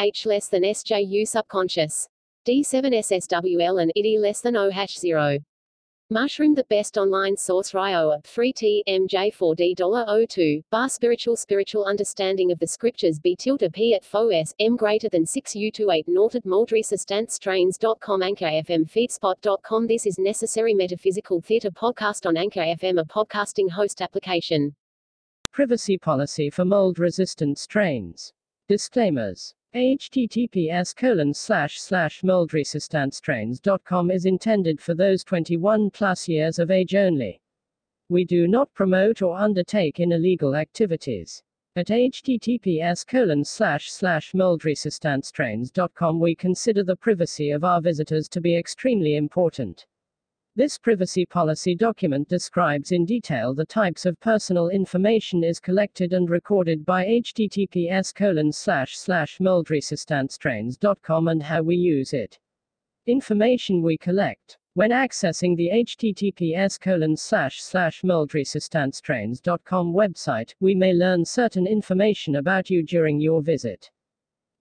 H 0.00 0.26
less 0.26 0.48
than 0.48 0.64
SJU 0.64 1.28
subconscious. 1.28 2.08
D7SSWL 2.48 3.80
and 3.80 3.92
ID 3.96 4.18
less 4.18 4.40
than 4.40 4.54
OH0. 4.54 5.44
Mushroom 6.10 6.54
the 6.54 6.64
best 6.70 6.96
online 6.96 7.36
source 7.36 7.74
Ryo, 7.74 8.18
3T, 8.24 8.80
MJ4D$02, 8.88 10.62
bar 10.70 10.88
spiritual 10.88 11.36
spiritual 11.36 11.84
understanding 11.84 12.50
of 12.50 12.58
the 12.60 12.66
scriptures 12.66 13.18
B 13.18 13.36
tilde 13.36 13.70
P 13.74 13.92
at 13.92 14.06
FOS, 14.06 14.54
M 14.58 14.74
greater 14.74 15.10
than 15.10 15.26
6U28 15.26 16.08
Norted 16.08 17.30
Strains.com 17.30 18.22
Anchor 18.22 18.46
FM 18.46 18.90
Feedspot.com 18.90 19.86
This 19.86 20.06
is 20.06 20.18
Necessary 20.18 20.72
Metaphysical 20.72 21.42
Theatre 21.42 21.70
podcast 21.70 22.24
on 22.24 22.38
Anchor 22.38 22.60
FM 22.60 22.98
a 22.98 23.04
podcasting 23.04 23.70
host 23.70 24.00
application. 24.00 24.74
Privacy 25.52 25.98
policy 25.98 26.48
for 26.48 26.64
mold 26.64 26.98
resistant 26.98 27.58
strains. 27.58 28.32
Disclaimers 28.66 29.54
https 29.74 30.96
colon 30.96 31.34
slash 31.34 31.78
slash 31.78 32.24
is 34.10 34.24
intended 34.24 34.80
for 34.80 34.94
those 34.94 35.22
21 35.22 35.90
plus 35.90 36.26
years 36.26 36.58
of 36.58 36.70
age 36.70 36.94
only. 36.94 37.42
We 38.08 38.24
do 38.24 38.48
not 38.48 38.72
promote 38.72 39.20
or 39.20 39.36
undertake 39.36 40.00
in 40.00 40.12
illegal 40.12 40.56
activities. 40.56 41.42
At 41.76 41.88
https 41.88 43.06
colon 43.06 43.44
slash 43.44 43.90
slash 43.90 44.32
we 46.18 46.34
consider 46.34 46.82
the 46.82 46.96
privacy 46.96 47.50
of 47.50 47.62
our 47.62 47.82
visitors 47.82 48.26
to 48.30 48.40
be 48.40 48.56
extremely 48.56 49.16
important. 49.16 49.86
This 50.58 50.76
privacy 50.76 51.24
policy 51.24 51.76
document 51.76 52.28
describes 52.28 52.90
in 52.90 53.04
detail 53.04 53.54
the 53.54 53.64
types 53.64 54.04
of 54.04 54.18
personal 54.18 54.70
information 54.70 55.44
is 55.44 55.60
collected 55.60 56.12
and 56.12 56.28
recorded 56.28 56.84
by 56.84 57.06
https 57.06 58.12
colon 58.12 58.50
slash 58.50 58.98
slash 58.98 59.38
moldresistantstrains.com 59.38 61.28
and 61.28 61.44
how 61.44 61.62
we 61.62 61.76
use 61.76 62.12
it. 62.12 62.40
Information 63.06 63.82
we 63.82 63.96
collect. 63.98 64.58
When 64.74 64.90
accessing 64.90 65.56
the 65.56 65.70
https 65.72 66.80
colon 66.80 67.16
slash 67.16 67.62
slash 67.62 68.02
moldresistantstrains.com 68.02 69.94
website, 69.94 70.54
we 70.58 70.74
may 70.74 70.92
learn 70.92 71.24
certain 71.24 71.68
information 71.68 72.34
about 72.34 72.68
you 72.68 72.82
during 72.82 73.20
your 73.20 73.42
visit. 73.42 73.92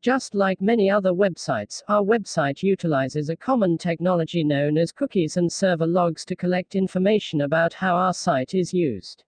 Just 0.01 0.35
like 0.35 0.61
many 0.61 0.91
other 0.91 1.11
websites, 1.11 1.81
our 1.87 2.03
website 2.03 2.61
utilizes 2.61 3.29
a 3.29 3.35
common 3.35 3.77
technology 3.77 4.43
known 4.43 4.77
as 4.77 4.91
cookies 4.91 5.37
and 5.37 5.51
server 5.51 5.87
logs 5.87 6.23
to 6.25 6.35
collect 6.35 6.75
information 6.75 7.41
about 7.41 7.73
how 7.73 7.95
our 7.95 8.13
site 8.13 8.53
is 8.53 8.73
used. 8.73 9.23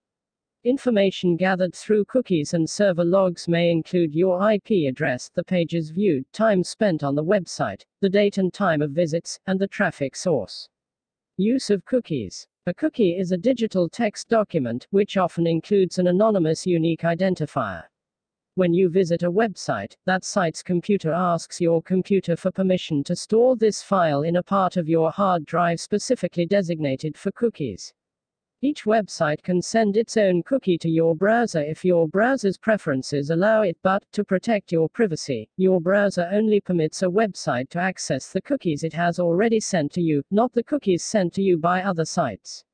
Information 0.64 1.36
gathered 1.36 1.74
through 1.74 2.06
cookies 2.06 2.54
and 2.54 2.70
server 2.70 3.04
logs 3.04 3.48
may 3.48 3.72
include 3.72 4.14
your 4.14 4.52
IP 4.52 4.88
address, 4.88 5.32
the 5.34 5.44
pages 5.44 5.90
viewed, 5.90 6.26
time 6.34 6.64
spent 6.64 7.04
on 7.04 7.16
the 7.16 7.24
website, 7.24 7.84
the 8.02 8.10
date 8.10 8.38
and 8.38 8.54
time 8.54 8.82
of 8.82 8.92
visits, 8.92 9.40
and 9.48 9.58
the 9.58 9.68
traffic 9.68 10.16
source. 10.16 10.70
Use 11.38 11.70
of 11.70 11.84
cookies. 11.86 12.46
A 12.68 12.74
cookie 12.74 13.18
is 13.18 13.32
a 13.32 13.38
digital 13.38 13.90
text 13.90 14.30
document, 14.30 14.86
which 14.92 15.18
often 15.18 15.48
includes 15.48 15.98
an 15.98 16.08
anonymous 16.08 16.68
unique 16.68 17.02
identifier. 17.02 17.86
When 18.56 18.74
you 18.74 18.90
visit 18.90 19.24
a 19.24 19.32
website, 19.32 19.96
that 20.06 20.26
site's 20.26 20.64
computer 20.64 21.14
asks 21.14 21.62
your 21.62 21.82
computer 21.82 22.36
for 22.36 22.52
permission 22.52 23.04
to 23.06 23.16
store 23.16 23.56
this 23.56 23.82
file 23.82 24.24
in 24.24 24.36
a 24.36 24.44
part 24.44 24.76
of 24.76 24.90
your 24.90 25.12
hard 25.12 25.46
drive 25.46 25.80
specifically 25.80 26.46
designated 26.46 27.18
for 27.18 27.32
cookies. 27.32 27.94
Each 28.62 28.84
website 28.84 29.42
can 29.42 29.62
send 29.62 29.96
its 29.96 30.18
own 30.18 30.44
cookie 30.44 30.78
to 30.80 30.90
your 30.90 31.16
browser 31.16 31.62
if 31.62 31.86
your 31.86 32.10
browser's 32.10 32.58
preferences 32.58 33.30
allow 33.30 33.62
it, 33.62 33.78
but, 33.84 34.04
to 34.12 34.26
protect 34.26 34.74
your 34.74 34.90
privacy, 34.90 35.50
your 35.56 35.80
browser 35.80 36.28
only 36.30 36.60
permits 36.60 37.02
a 37.02 37.08
website 37.08 37.70
to 37.70 37.80
access 37.80 38.34
the 38.34 38.42
cookies 38.42 38.84
it 38.84 38.92
has 38.92 39.18
already 39.18 39.62
sent 39.62 39.94
to 39.94 40.02
you, 40.02 40.22
not 40.32 40.52
the 40.52 40.64
cookies 40.66 41.06
sent 41.06 41.34
to 41.36 41.42
you 41.42 41.58
by 41.58 41.82
other 41.84 42.04
sites. 42.04 42.66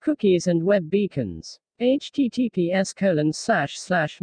Cookies 0.00 0.46
and 0.48 0.62
web 0.62 0.90
beacons 0.90 1.58
https 1.80 2.94
colon 2.94 3.32
slash 3.32 3.80
slash 3.80 4.20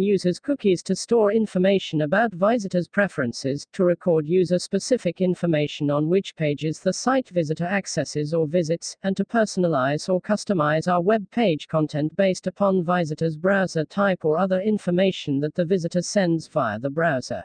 uses 0.00 0.40
cookies 0.40 0.82
to 0.82 0.96
store 0.96 1.32
information 1.32 2.02
about 2.02 2.32
visitors' 2.32 2.88
preferences, 2.88 3.64
to 3.72 3.84
record 3.84 4.26
user-specific 4.26 5.20
information 5.20 5.88
on 5.88 6.08
which 6.08 6.34
pages 6.34 6.80
the 6.80 6.92
site 6.92 7.28
visitor 7.28 7.64
accesses 7.64 8.34
or 8.34 8.48
visits, 8.48 8.96
and 9.04 9.16
to 9.16 9.24
personalize 9.24 10.12
or 10.12 10.20
customize 10.20 10.92
our 10.92 11.00
web 11.00 11.30
page 11.30 11.68
content 11.68 12.16
based 12.16 12.48
upon 12.48 12.82
visitor's 12.82 13.36
browser 13.36 13.84
type 13.84 14.24
or 14.24 14.38
other 14.38 14.60
information 14.62 15.38
that 15.38 15.54
the 15.54 15.64
visitor 15.64 16.02
sends 16.02 16.48
via 16.48 16.80
the 16.80 16.90
browser. 16.90 17.44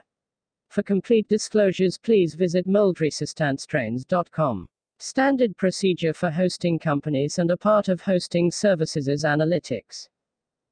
For 0.70 0.82
complete 0.82 1.28
disclosures 1.28 2.00
please 2.00 2.34
visit 2.34 2.68
moldresistantstrains.com. 2.68 4.68
Standard 5.00 5.56
procedure 5.58 6.12
for 6.12 6.32
hosting 6.32 6.80
companies 6.80 7.38
and 7.38 7.52
a 7.52 7.58
part 7.58 7.88
of 7.88 8.02
hosting 8.02 8.50
services 8.50 9.08
is 9.08 9.24
analytics. 9.24 10.10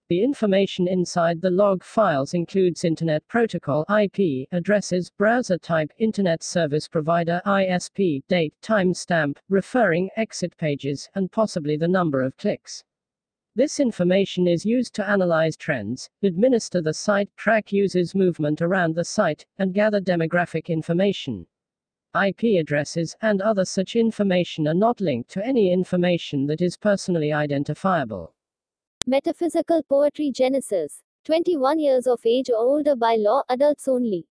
The 0.09 0.23
information 0.23 0.87
inside 0.87 1.41
the 1.41 1.51
log 1.51 1.83
files 1.83 2.33
includes 2.33 2.83
Internet 2.83 3.27
Protocol 3.27 3.85
IP 3.87 4.47
addresses, 4.51 5.11
browser 5.11 5.59
type, 5.59 5.91
Internet 5.99 6.41
Service 6.41 6.87
Provider 6.87 7.39
ISP, 7.45 8.23
date, 8.27 8.55
timestamp, 8.63 9.37
referring, 9.47 10.09
exit 10.17 10.57
pages, 10.57 11.07
and 11.13 11.31
possibly 11.31 11.77
the 11.77 11.87
number 11.87 12.23
of 12.23 12.35
clicks. 12.35 12.83
This 13.53 13.79
information 13.79 14.47
is 14.47 14.65
used 14.65 14.95
to 14.95 15.07
analyze 15.07 15.55
trends, 15.55 16.09
administer 16.23 16.81
the 16.81 16.95
site, 16.95 17.29
track 17.37 17.71
users' 17.71 18.15
movement 18.15 18.59
around 18.59 18.95
the 18.95 19.05
site, 19.05 19.45
and 19.59 19.71
gather 19.71 20.01
demographic 20.01 20.65
information. 20.65 21.45
IP 22.15 22.59
addresses, 22.59 23.15
and 23.21 23.41
other 23.41 23.65
such 23.65 23.95
information 23.97 24.67
are 24.67 24.73
not 24.73 25.01
linked 25.01 25.29
to 25.31 25.45
any 25.45 25.73
information 25.73 26.45
that 26.47 26.61
is 26.61 26.77
personally 26.77 27.33
identifiable. 27.33 28.33
Metaphysical 29.05 29.83
Poetry 29.83 30.31
Genesis. 30.31 31.03
21 31.25 31.79
years 31.79 32.07
of 32.07 32.19
age 32.25 32.49
or 32.49 32.57
older 32.57 32.95
by 32.95 33.15
law, 33.17 33.43
adults 33.49 33.87
only. 33.87 34.25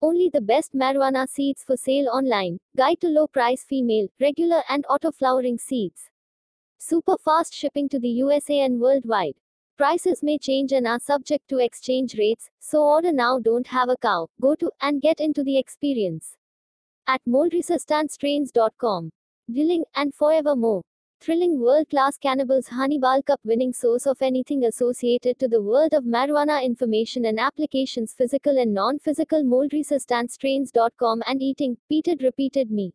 Only 0.00 0.30
the 0.32 0.40
best 0.40 0.74
marijuana 0.74 1.28
seeds 1.28 1.64
for 1.64 1.76
sale 1.76 2.08
online. 2.08 2.58
Guide 2.76 3.00
to 3.00 3.08
low 3.08 3.26
price 3.26 3.64
female, 3.64 4.06
regular 4.20 4.62
and 4.68 4.86
auto 4.88 5.10
flowering 5.10 5.58
seeds. 5.58 6.10
Super 6.78 7.16
fast 7.18 7.52
shipping 7.52 7.88
to 7.88 7.98
the 7.98 8.08
USA 8.08 8.60
and 8.60 8.80
worldwide. 8.80 9.34
Prices 9.76 10.22
may 10.22 10.38
change 10.38 10.72
and 10.72 10.86
are 10.86 11.00
subject 11.00 11.48
to 11.48 11.58
exchange 11.58 12.16
rates, 12.16 12.48
so 12.60 12.82
order 12.82 13.12
now. 13.12 13.40
Don't 13.40 13.66
have 13.66 13.88
a 13.88 13.96
cow. 13.96 14.28
Go 14.40 14.54
to 14.54 14.70
and 14.80 15.02
get 15.02 15.18
into 15.18 15.42
the 15.42 15.58
experience 15.58 16.37
at 17.08 17.20
moldresistantstrains.com. 17.26 19.10
Dealing 19.50 19.84
and 19.96 20.14
forevermore. 20.14 20.82
Thrilling 21.20 21.58
world 21.58 21.88
class 21.90 22.16
cannibals 22.16 22.68
Honeyball 22.68 23.24
Cup 23.24 23.40
winning 23.44 23.72
source 23.72 24.06
of 24.06 24.22
anything 24.22 24.66
associated 24.66 25.38
to 25.40 25.48
the 25.48 25.60
world 25.60 25.94
of 25.94 26.04
marijuana 26.04 26.62
information 26.62 27.24
and 27.24 27.40
applications 27.40 28.14
physical 28.14 28.58
and 28.58 28.72
non 28.72 29.00
physical 29.00 29.42
moldresistantstrains.com 29.42 31.22
and 31.26 31.42
eating, 31.42 31.76
repeated 31.90 32.22
repeated 32.22 32.70
me. 32.70 32.92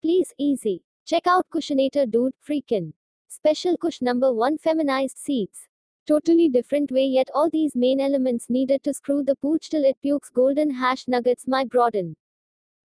Please, 0.00 0.32
easy. 0.38 0.82
Check 1.04 1.26
out 1.26 1.46
Kushinator 1.52 2.10
Dude, 2.10 2.32
freakin'. 2.48 2.92
Special 3.28 3.76
Kush 3.76 4.00
number 4.00 4.32
1 4.32 4.58
feminized 4.58 5.18
seeds. 5.18 5.68
Totally 6.06 6.48
different 6.48 6.90
way 6.90 7.04
yet 7.04 7.28
all 7.34 7.50
these 7.50 7.76
main 7.76 8.00
elements 8.00 8.48
needed 8.48 8.82
to 8.84 8.94
screw 8.94 9.22
the 9.22 9.36
pooch 9.36 9.68
till 9.68 9.84
it 9.84 10.00
pukes 10.00 10.30
golden 10.30 10.70
hash 10.70 11.06
nuggets 11.06 11.46
my 11.46 11.64
broaden. 11.64 12.16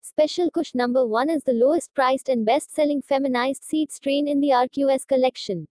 Special 0.09 0.49
Kush 0.49 0.73
number 0.73 1.05
1 1.05 1.29
is 1.29 1.43
the 1.43 1.51
lowest 1.51 1.93
priced 1.93 2.29
and 2.29 2.45
best 2.45 2.73
selling 2.73 3.01
feminized 3.01 3.61
seed 3.61 3.91
strain 3.91 4.25
in 4.25 4.39
the 4.39 4.51
RQS 4.51 5.05
collection. 5.05 5.67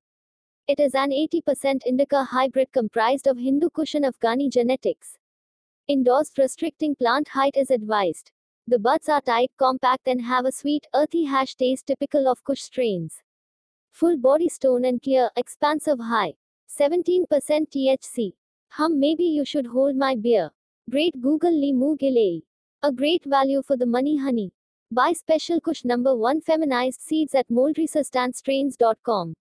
It 0.68 0.78
is 0.78 0.94
an 0.94 1.08
80% 1.08 1.86
indica 1.86 2.22
hybrid 2.22 2.70
comprised 2.70 3.26
of 3.26 3.38
Hindu 3.38 3.70
Kush 3.70 3.94
and 3.94 4.04
Afghani 4.04 4.50
genetics. 4.50 5.16
Indoors, 5.88 6.32
restricting 6.36 6.94
plant 6.94 7.28
height 7.28 7.56
is 7.56 7.70
advised. 7.70 8.30
The 8.66 8.78
buds 8.78 9.08
are 9.08 9.22
tight, 9.22 9.52
compact, 9.56 10.06
and 10.06 10.20
have 10.20 10.44
a 10.44 10.52
sweet, 10.52 10.86
earthy 10.94 11.24
hash 11.24 11.54
taste 11.54 11.86
typical 11.86 12.28
of 12.28 12.44
Kush 12.44 12.60
strains. 12.60 13.22
Full 13.92 14.18
body 14.18 14.50
stone 14.50 14.84
and 14.84 15.00
clear, 15.00 15.30
expansive 15.36 15.98
high. 15.98 16.34
17% 16.78 17.26
THC. 17.30 18.34
Hum, 18.68 19.00
maybe 19.00 19.24
you 19.24 19.46
should 19.46 19.66
hold 19.68 19.96
my 19.96 20.14
beer. 20.14 20.50
Great 20.90 21.22
Google 21.22 21.58
Lee 21.58 21.72
Gilei. 21.72 22.42
A 22.82 22.92
great 22.92 23.24
value 23.24 23.62
for 23.62 23.76
the 23.76 23.86
money 23.86 24.18
honey. 24.18 24.52
Buy 24.92 25.12
special 25.12 25.60
Kush 25.60 25.84
number 25.84 26.14
1 26.14 26.42
feminized 26.42 27.00
seeds 27.00 27.34
at 27.34 27.48
moldresistantstrains.com. 27.48 29.34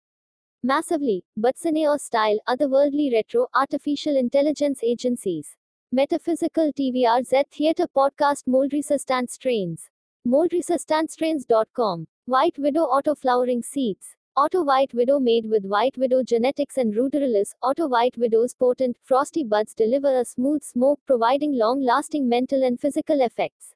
Massively, 0.62 1.25
but 1.37 1.56
or 1.64 1.99
style, 1.99 2.38
otherworldly 2.46 3.12
retro, 3.12 3.49
artificial 3.55 4.17
intelligence 4.17 4.81
agencies. 4.84 5.56
Metaphysical 5.90 6.73
TVRZ 6.73 7.44
Theatre 7.50 7.88
Podcast 7.96 8.46
Mold 8.46 8.73
Resistant 8.73 9.31
Strains. 9.31 9.88
MoldResistantStrains.com. 10.26 12.06
White 12.26 12.58
Widow 12.58 12.82
Auto 12.82 13.14
Flowering 13.14 13.62
Seeds. 13.62 14.14
Auto 14.34 14.62
White 14.62 14.94
Widow 14.94 15.20
made 15.20 15.44
with 15.44 15.67
White 15.67 15.99
Widow 15.99 16.23
genetics 16.23 16.79
and 16.79 16.94
Ruderalis. 16.94 17.52
Auto 17.62 17.87
White 17.87 18.17
Widow's 18.17 18.55
potent, 18.55 18.96
frosty 19.02 19.44
buds 19.44 19.75
deliver 19.75 20.20
a 20.20 20.25
smooth 20.25 20.62
smoke, 20.62 21.00
providing 21.06 21.52
long 21.52 21.82
lasting 21.82 22.26
mental 22.26 22.62
and 22.62 22.81
physical 22.81 23.20
effects. 23.20 23.75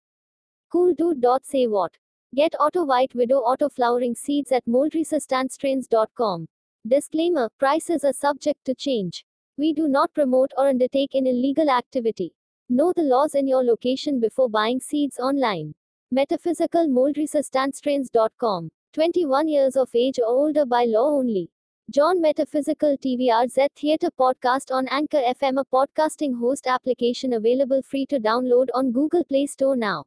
Cool 0.72 0.94
dude. 0.94 1.22
Say 1.42 1.66
what? 1.66 1.92
Get 2.34 2.54
Auto 2.58 2.86
White 2.86 3.14
Widow 3.14 3.40
Auto 3.40 3.68
Flowering 3.68 4.14
Seeds 4.14 4.50
at 4.50 4.64
moldresistantstrains.com. 4.64 6.46
Disclaimer 6.88 7.50
Prices 7.58 8.02
are 8.02 8.14
subject 8.14 8.64
to 8.64 8.74
change. 8.74 9.26
We 9.58 9.74
do 9.74 9.88
not 9.88 10.14
promote 10.14 10.52
or 10.56 10.68
undertake 10.68 11.14
an 11.14 11.26
illegal 11.26 11.68
activity. 11.68 12.34
Know 12.70 12.94
the 12.96 13.02
laws 13.02 13.34
in 13.34 13.46
your 13.46 13.62
location 13.62 14.20
before 14.20 14.48
buying 14.48 14.80
seeds 14.80 15.18
online. 15.18 15.74
Metaphysical 16.10 16.88
moldresistantstrains.com. 16.88 18.70
21 18.92 19.46
years 19.46 19.76
of 19.76 19.90
age 19.94 20.18
or 20.18 20.26
older 20.26 20.64
by 20.64 20.84
law 20.86 21.18
only. 21.18 21.50
John 21.90 22.20
Metaphysical 22.20 22.96
TVRZ 22.96 23.68
Theatre 23.76 24.10
Podcast 24.18 24.72
on 24.72 24.88
Anchor 24.88 25.20
FM, 25.20 25.60
a 25.60 25.64
podcasting 25.64 26.38
host 26.38 26.66
application 26.66 27.34
available 27.34 27.82
free 27.82 28.06
to 28.06 28.18
download 28.18 28.68
on 28.74 28.92
Google 28.92 29.22
Play 29.24 29.46
Store 29.46 29.76
now. 29.76 30.04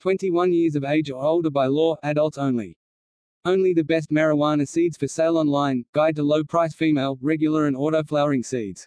21 0.00 0.52
years 0.52 0.76
of 0.76 0.84
age 0.84 1.10
or 1.10 1.22
older 1.24 1.50
by 1.50 1.66
law, 1.66 1.96
adults 2.02 2.38
only. 2.38 2.76
Only 3.44 3.72
the 3.72 3.82
best 3.82 4.10
marijuana 4.10 4.68
seeds 4.68 4.96
for 4.96 5.08
sale 5.08 5.38
online, 5.38 5.84
guide 5.92 6.16
to 6.16 6.22
low 6.22 6.44
price 6.44 6.74
female, 6.74 7.18
regular 7.22 7.66
and 7.66 7.76
auto 7.76 8.02
flowering 8.02 8.42
seeds. 8.42 8.86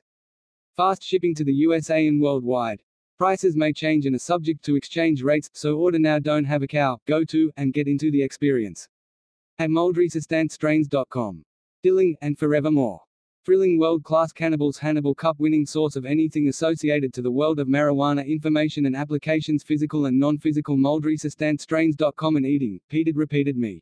Fast 0.78 1.02
shipping 1.02 1.34
to 1.36 1.44
the 1.44 1.54
USA 1.54 2.08
and 2.08 2.22
worldwide. 2.22 2.84
Prices 3.18 3.56
may 3.56 3.74
change 3.74 4.06
and 4.06 4.16
are 4.16 4.20
subject 4.20 4.64
to 4.66 4.76
exchange 4.76 5.24
rates, 5.24 5.50
so 5.54 5.78
order 5.78 6.00
now 6.00 6.20
don't 6.20 6.46
have 6.46 6.62
a 6.64 6.68
cow, 6.68 7.00
go 7.08 7.24
to, 7.24 7.52
and 7.58 7.74
get 7.74 7.88
into 7.88 8.12
the 8.12 8.22
experience. 8.22 8.88
At 9.58 9.70
moldresistantstrains.com. 9.70 11.44
Dilling, 11.82 12.18
and 12.22 12.38
forevermore. 12.38 13.00
Thrilling 13.46 13.80
world-class 13.80 14.34
cannibals 14.34 14.78
Hannibal 14.78 15.16
Cup 15.16 15.40
winning 15.40 15.66
source 15.66 15.96
of 15.96 16.06
anything 16.06 16.50
associated 16.50 17.14
to 17.14 17.22
the 17.22 17.32
world 17.32 17.60
of 17.60 17.70
marijuana 17.70 18.28
information 18.28 18.86
and 18.86 18.98
applications 18.98 19.64
physical 19.64 20.08
and 20.08 20.20
non-physical 20.20 20.76
moldresistantstrains.com 20.76 22.36
and 22.36 22.46
eating, 22.46 22.82
peated 22.92 23.16
repeated 23.16 23.56
me. 23.56 23.82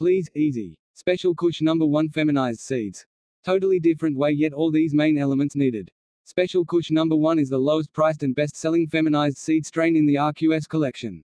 Please, 0.00 0.28
easy. 0.34 0.76
Special 0.94 1.32
Kush 1.32 1.60
number 1.60 1.86
1 1.86 2.08
feminized 2.08 2.60
seeds. 2.60 3.06
Totally 3.44 3.78
different 3.78 4.16
way 4.16 4.32
yet 4.32 4.52
all 4.52 4.72
these 4.72 4.94
main 4.94 5.16
elements 5.16 5.54
needed. 5.54 5.92
Special 6.24 6.64
Kush 6.64 6.90
number 6.90 7.14
1 7.14 7.38
is 7.38 7.50
the 7.50 7.56
lowest 7.56 7.92
priced 7.92 8.24
and 8.24 8.34
best-selling 8.34 8.88
feminized 8.88 9.38
seed 9.38 9.64
strain 9.64 9.94
in 9.94 10.06
the 10.06 10.16
RQS 10.16 10.68
collection. 10.68 11.22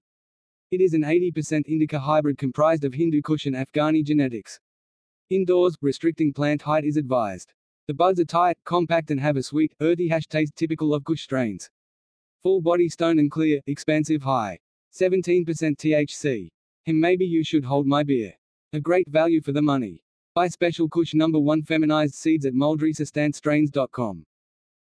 It 0.74 0.80
is 0.80 0.92
an 0.92 1.02
80% 1.02 1.68
indica 1.68 2.00
hybrid 2.00 2.36
comprised 2.36 2.82
of 2.82 2.94
Hindu 2.94 3.22
Kush 3.22 3.46
and 3.46 3.54
Afghani 3.54 4.02
genetics. 4.02 4.58
Indoors, 5.30 5.76
restricting 5.80 6.32
plant 6.32 6.62
height 6.62 6.84
is 6.84 6.96
advised. 6.96 7.52
The 7.86 7.94
buds 7.94 8.18
are 8.18 8.24
tight, 8.24 8.58
compact 8.64 9.12
and 9.12 9.20
have 9.20 9.36
a 9.36 9.42
sweet, 9.44 9.72
earthy 9.80 10.08
hash 10.08 10.26
taste 10.26 10.56
typical 10.56 10.92
of 10.92 11.04
Kush 11.04 11.22
strains. 11.22 11.70
Full 12.42 12.60
body 12.60 12.88
stone 12.88 13.20
and 13.20 13.30
clear, 13.30 13.60
expansive 13.68 14.20
high. 14.20 14.58
17% 14.92 15.46
THC. 15.46 16.48
Him 16.86 16.98
maybe 16.98 17.24
you 17.24 17.44
should 17.44 17.64
hold 17.64 17.86
my 17.86 18.02
beer. 18.02 18.32
A 18.72 18.80
great 18.80 19.08
value 19.08 19.40
for 19.40 19.52
the 19.52 19.62
money. 19.62 20.02
Buy 20.34 20.48
Special 20.48 20.88
Kush 20.88 21.14
number 21.14 21.38
1 21.38 21.62
feminized 21.62 22.16
seeds 22.16 22.46
at 22.46 22.52
moldresistantstrains.com. 22.52 24.24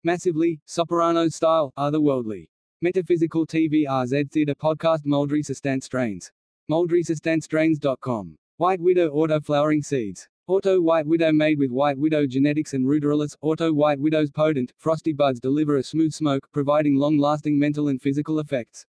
Massively, 0.04 0.62
Soprano 0.68 1.28
style, 1.30 1.74
otherworldly. 1.76 2.51
Metaphysical 2.84 3.46
TV 3.46 3.86
RZ 3.86 4.32
Theatre 4.32 4.56
Podcast 4.56 5.02
Mold 5.06 5.32
Resistant 5.32 5.84
Strains. 5.84 6.32
MoldResistantStrains.com. 6.72 8.36
White 8.58 8.80
Widow 8.80 9.10
Auto 9.10 9.40
Flowering 9.40 9.84
Seeds. 9.84 10.28
Auto 10.48 10.82
White 10.82 11.06
Widow 11.06 11.32
made 11.32 11.60
with 11.60 11.70
White 11.70 12.00
Widow 12.00 12.26
genetics 12.26 12.74
and 12.74 12.84
Ruderalis. 12.84 13.36
Auto 13.42 13.72
White 13.72 14.00
Widow's 14.00 14.32
potent, 14.32 14.74
frosty 14.80 15.14
buds 15.14 15.40
deliver 15.40 15.78
a 15.78 15.84
smooth 15.84 16.12
smoke, 16.12 16.48
providing 16.52 16.96
long-lasting 16.96 17.60
mental 17.60 17.90
and 17.90 18.02
physical 18.02 18.40
effects. 18.40 18.88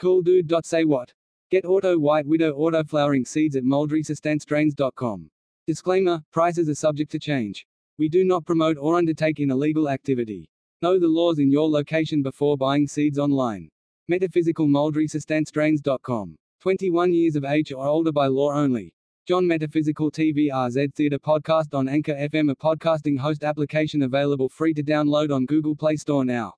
Cool 0.00 0.22
dude. 0.22 0.52
Say 0.64 0.84
what? 0.84 1.12
Get 1.48 1.64
Auto 1.64 1.96
White 2.00 2.26
Widow 2.26 2.54
Auto 2.54 2.82
Flowering 2.82 3.24
Seeds 3.24 3.54
at 3.54 3.62
moldresistantstrains.com. 3.62 5.30
Disclaimer, 5.68 6.22
prices 6.32 6.68
are 6.68 6.74
subject 6.74 7.12
to 7.12 7.20
change. 7.20 7.68
We 7.98 8.08
do 8.08 8.24
not 8.24 8.44
promote 8.44 8.78
or 8.80 8.96
undertake 8.96 9.38
an 9.38 9.52
illegal 9.52 9.88
activity. 9.88 10.48
Know 10.82 10.98
the 10.98 11.06
laws 11.06 11.38
in 11.38 11.48
your 11.48 11.70
location 11.70 12.22
before 12.24 12.56
buying 12.56 12.88
seeds 12.88 13.16
online. 13.16 13.70
Metaphysical 14.08 14.66
moldresistantstrains.com. 14.66 16.36
21 16.60 17.12
years 17.12 17.36
of 17.36 17.44
age 17.44 17.72
or 17.72 17.86
older 17.86 18.10
by 18.10 18.26
law 18.26 18.52
only. 18.52 18.92
John 19.28 19.46
Metaphysical 19.46 20.10
TV 20.10 20.48
RZ 20.48 20.92
Theatre 20.96 21.20
Podcast 21.20 21.72
on 21.72 21.88
Anchor 21.88 22.14
FM, 22.14 22.50
a 22.50 22.56
podcasting 22.56 23.16
host 23.16 23.44
application 23.44 24.02
available 24.02 24.48
free 24.48 24.74
to 24.74 24.82
download 24.82 25.32
on 25.32 25.46
Google 25.46 25.76
Play 25.76 25.94
Store 25.94 26.24
now. 26.24 26.52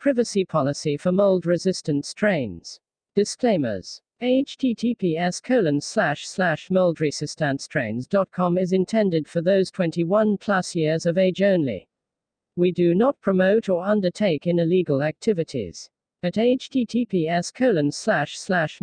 Privacy 0.00 0.46
policy 0.46 0.96
for 0.96 1.12
mold 1.12 1.44
resistant 1.44 2.06
strains. 2.06 2.80
Disclaimers. 3.14 4.00
https 4.22 5.42
colon 5.42 5.82
slash 5.82 6.26
slash 6.26 6.70
moldresistantstrains.com 6.70 8.56
is 8.56 8.72
intended 8.72 9.28
for 9.28 9.42
those 9.42 9.70
21 9.70 10.38
plus 10.38 10.74
years 10.74 11.04
of 11.04 11.18
age 11.18 11.42
only. 11.42 11.86
We 12.56 12.70
do 12.70 12.94
not 12.94 13.20
promote 13.20 13.68
or 13.68 13.84
undertake 13.84 14.46
in 14.46 14.60
illegal 14.60 15.02
activities. 15.02 15.90
At 16.22 16.34
https 16.34 17.52
colon 17.52 17.90
slash 17.90 18.38
slash 18.38 18.80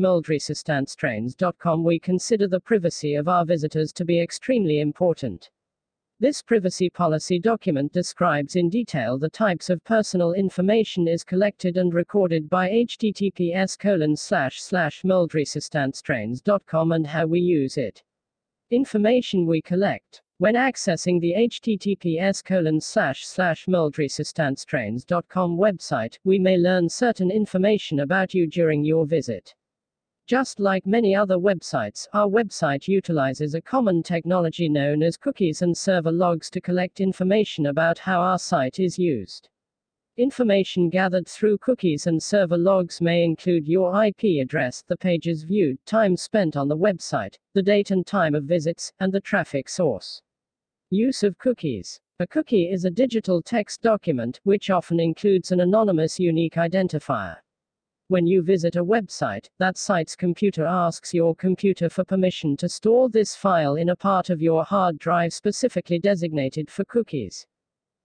we 1.83 1.97
consider 1.97 2.47
the 2.47 2.59
privacy 2.59 3.15
of 3.15 3.27
our 3.27 3.45
visitors 3.45 3.93
to 3.93 4.05
be 4.05 4.19
extremely 4.21 4.79
important. 4.79 5.49
This 6.19 6.43
privacy 6.43 6.87
policy 6.87 7.39
document 7.39 7.93
describes 7.93 8.55
in 8.55 8.69
detail 8.69 9.17
the 9.17 9.29
types 9.29 9.71
of 9.71 9.83
personal 9.85 10.33
information 10.33 11.07
is 11.07 11.23
collected 11.23 11.77
and 11.77 11.93
recorded 11.93 12.47
by 12.47 12.69
https 12.69 13.79
colon 13.79 14.15
slash 14.15 14.61
slash 14.61 15.03
and 16.91 17.07
how 17.07 17.25
we 17.25 17.39
use 17.39 17.77
it. 17.77 18.03
Information 18.69 19.47
we 19.47 19.61
collect. 19.61 20.21
When 20.41 20.55
accessing 20.55 21.21
the 21.21 21.35
https 21.37 22.43
colon 22.43 22.81
slash 22.81 23.27
slash 23.27 23.67
website, 25.55 26.17
we 26.23 26.39
may 26.39 26.57
learn 26.57 26.89
certain 26.89 27.29
information 27.29 27.99
about 27.99 28.33
you 28.33 28.47
during 28.47 28.83
your 28.83 29.05
visit. 29.05 29.53
Just 30.25 30.59
like 30.59 30.87
many 30.87 31.13
other 31.13 31.37
websites, 31.37 32.07
our 32.13 32.27
website 32.27 32.87
utilizes 32.87 33.53
a 33.53 33.61
common 33.61 34.01
technology 34.01 34.67
known 34.67 35.03
as 35.03 35.15
cookies 35.15 35.61
and 35.61 35.77
server 35.77 36.11
logs 36.11 36.49
to 36.49 36.59
collect 36.59 37.01
information 37.01 37.67
about 37.67 37.99
how 37.99 38.19
our 38.19 38.39
site 38.39 38.79
is 38.79 38.97
used. 38.97 39.47
Information 40.17 40.89
gathered 40.89 41.27
through 41.27 41.59
cookies 41.59 42.07
and 42.07 42.21
server 42.21 42.57
logs 42.57 42.99
may 42.99 43.23
include 43.23 43.67
your 43.67 44.03
IP 44.03 44.41
address, 44.41 44.83
the 44.87 44.97
pages 44.97 45.43
viewed, 45.43 45.77
time 45.85 46.17
spent 46.17 46.57
on 46.57 46.67
the 46.67 46.75
website, 46.75 47.37
the 47.53 47.61
date 47.61 47.91
and 47.91 48.07
time 48.07 48.33
of 48.33 48.45
visits, 48.45 48.91
and 48.99 49.13
the 49.13 49.21
traffic 49.21 49.69
source. 49.69 50.19
Use 50.93 51.23
of 51.23 51.37
cookies. 51.37 52.01
A 52.19 52.27
cookie 52.27 52.69
is 52.69 52.83
a 52.83 52.89
digital 52.89 53.41
text 53.41 53.81
document, 53.81 54.41
which 54.43 54.69
often 54.69 54.99
includes 54.99 55.53
an 55.53 55.61
anonymous 55.61 56.19
unique 56.19 56.55
identifier. 56.55 57.37
When 58.09 58.27
you 58.27 58.43
visit 58.43 58.75
a 58.75 58.83
website, 58.83 59.47
that 59.57 59.77
site's 59.77 60.17
computer 60.17 60.65
asks 60.65 61.13
your 61.13 61.33
computer 61.33 61.87
for 61.87 62.03
permission 62.03 62.57
to 62.57 62.67
store 62.67 63.07
this 63.07 63.37
file 63.37 63.75
in 63.75 63.87
a 63.87 63.95
part 63.95 64.29
of 64.29 64.41
your 64.41 64.65
hard 64.65 64.99
drive 64.99 65.33
specifically 65.33 65.97
designated 65.97 66.69
for 66.69 66.83
cookies. 66.83 67.47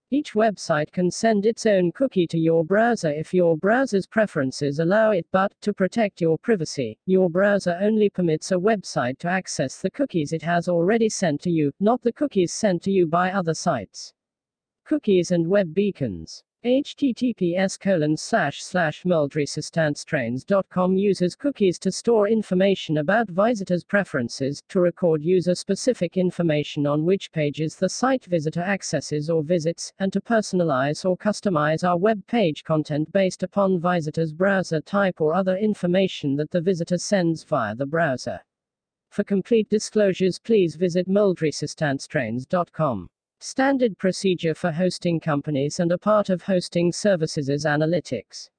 Each 0.09 0.33
website 0.33 0.93
can 0.93 1.11
send 1.11 1.45
its 1.45 1.65
own 1.65 1.91
cookie 1.91 2.27
to 2.27 2.37
your 2.37 2.63
browser 2.63 3.09
if 3.09 3.33
your 3.33 3.57
browser's 3.57 4.07
preferences 4.07 4.79
allow 4.79 5.11
it, 5.11 5.27
but, 5.33 5.53
to 5.59 5.73
protect 5.73 6.21
your 6.21 6.37
privacy, 6.37 6.97
your 7.05 7.29
browser 7.29 7.77
only 7.81 8.09
permits 8.09 8.51
a 8.51 8.55
website 8.55 9.17
to 9.19 9.27
access 9.27 9.81
the 9.81 9.91
cookies 9.91 10.31
it 10.31 10.41
has 10.41 10.69
already 10.69 11.09
sent 11.09 11.41
to 11.41 11.51
you, 11.51 11.73
not 11.81 12.01
the 12.03 12.13
cookies 12.13 12.53
sent 12.53 12.83
to 12.83 12.91
you 12.91 13.05
by 13.05 13.33
other 13.33 13.53
sites. 13.53 14.13
Cookies 14.85 15.31
and 15.31 15.45
web 15.45 15.73
beacons 15.73 16.41
https 16.65 17.79
colon 17.79 18.17
slash 18.17 18.63
slash 18.63 19.05
uses 20.97 21.35
cookies 21.35 21.77
to 21.79 21.91
store 21.91 22.27
information 22.27 22.97
about 22.97 23.29
visitors' 23.29 23.83
preferences, 23.83 24.61
to 24.67 24.79
record 24.79 25.21
user-specific 25.21 26.17
information 26.17 26.85
on 26.85 27.05
which 27.05 27.31
pages 27.31 27.75
the 27.75 27.87
site 27.87 28.25
visitor 28.25 28.61
accesses 28.61 29.29
or 29.29 29.43
visits, 29.43 29.93
and 29.99 30.11
to 30.11 30.19
personalize 30.19 31.05
or 31.05 31.15
customize 31.15 31.87
our 31.87 31.97
web 31.97 32.25
page 32.27 32.63
content 32.63 33.09
based 33.11 33.43
upon 33.43 33.79
visitors' 33.79 34.33
browser 34.33 34.81
type 34.81 35.21
or 35.21 35.33
other 35.33 35.57
information 35.57 36.35
that 36.35 36.51
the 36.51 36.59
visitor 36.59 36.97
sends 36.97 37.43
via 37.43 37.75
the 37.75 37.85
browser. 37.85 38.39
For 39.09 39.23
complete 39.23 39.69
disclosures, 39.69 40.39
please 40.39 40.75
visit 40.75 41.07
moldresistantstrains.com. 41.07 43.09
Standard 43.39 43.99
procedure 43.99 44.55
for 44.55 44.71
hosting 44.71 45.19
companies 45.19 45.79
and 45.79 45.91
a 45.91 45.97
part 45.99 46.31
of 46.31 46.41
hosting 46.41 46.91
services 46.91 47.49
is 47.49 47.65
analytics. 47.65 48.49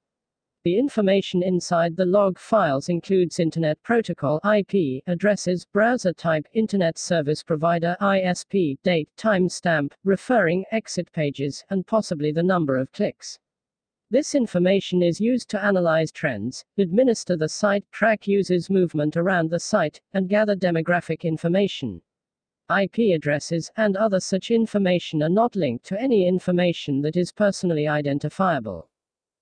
The 0.63 0.79
information 0.79 1.43
inside 1.43 1.97
the 1.97 2.05
log 2.05 2.39
files 2.39 2.87
includes 2.87 3.41
Internet 3.41 3.83
Protocol 3.83 4.39
IP 4.45 5.03
addresses, 5.05 5.65
browser 5.65 6.13
type, 6.13 6.47
Internet 6.53 6.97
Service 6.97 7.43
Provider 7.43 7.97
ISP, 7.99 8.77
date, 8.81 9.09
timestamp, 9.17 9.91
referring, 10.05 10.63
exit 10.71 11.11
pages, 11.11 11.65
and 11.69 11.85
possibly 11.85 12.31
the 12.31 12.43
number 12.43 12.77
of 12.77 12.89
clicks. 12.93 13.37
This 14.09 14.33
information 14.33 15.03
is 15.03 15.19
used 15.19 15.49
to 15.49 15.61
analyze 15.61 16.09
trends, 16.09 16.63
administer 16.77 17.35
the 17.35 17.49
site, 17.49 17.83
track 17.91 18.27
users' 18.27 18.69
movement 18.69 19.17
around 19.17 19.49
the 19.49 19.59
site, 19.59 19.99
and 20.13 20.29
gather 20.29 20.55
demographic 20.55 21.23
information. 21.23 22.01
IP 22.69 23.15
addresses 23.15 23.71
and 23.77 23.95
other 23.95 24.19
such 24.19 24.51
information 24.51 25.23
are 25.23 25.29
not 25.29 25.55
linked 25.55 25.85
to 25.85 25.99
any 25.99 26.27
information 26.27 27.01
that 27.01 27.15
is 27.15 27.31
personally 27.31 27.87
identifiable. 27.87 28.88